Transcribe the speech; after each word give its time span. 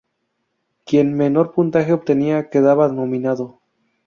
Quien 0.83 1.13
menor 1.13 1.51
puntaje 1.53 1.93
obtenía 1.93 2.49
quedaba 2.49 2.87
nominado. 2.87 3.59